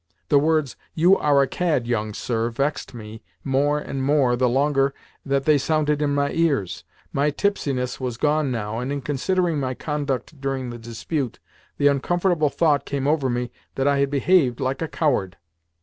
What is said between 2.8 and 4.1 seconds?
me more and